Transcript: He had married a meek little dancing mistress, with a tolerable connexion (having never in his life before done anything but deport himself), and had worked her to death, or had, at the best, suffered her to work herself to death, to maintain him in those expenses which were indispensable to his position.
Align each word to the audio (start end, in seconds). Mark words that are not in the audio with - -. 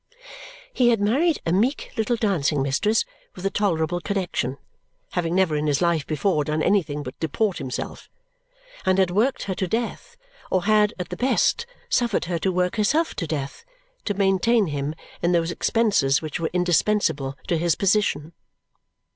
He 0.73 0.89
had 0.89 0.99
married 0.99 1.39
a 1.45 1.51
meek 1.51 1.91
little 1.95 2.15
dancing 2.15 2.63
mistress, 2.63 3.05
with 3.35 3.45
a 3.45 3.51
tolerable 3.51 4.01
connexion 4.01 4.57
(having 5.11 5.35
never 5.35 5.55
in 5.55 5.67
his 5.67 5.79
life 5.79 6.07
before 6.07 6.43
done 6.43 6.63
anything 6.63 7.03
but 7.03 7.19
deport 7.19 7.59
himself), 7.59 8.09
and 8.83 8.97
had 8.97 9.11
worked 9.11 9.43
her 9.43 9.53
to 9.53 9.67
death, 9.67 10.17
or 10.49 10.63
had, 10.65 10.91
at 10.97 11.09
the 11.09 11.17
best, 11.17 11.67
suffered 11.87 12.25
her 12.25 12.39
to 12.39 12.51
work 12.51 12.77
herself 12.77 13.13
to 13.17 13.27
death, 13.27 13.63
to 14.05 14.15
maintain 14.15 14.65
him 14.69 14.95
in 15.21 15.33
those 15.33 15.51
expenses 15.51 16.19
which 16.19 16.39
were 16.39 16.49
indispensable 16.51 17.37
to 17.45 17.55
his 17.59 17.75
position. 17.75 18.33